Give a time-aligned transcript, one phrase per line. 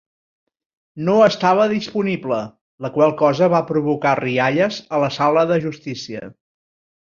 [1.09, 2.39] "No estava disponible",
[2.85, 6.27] la qual cosa va provocar rialles a la sala de justícia.